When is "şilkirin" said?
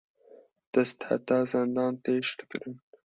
2.27-2.75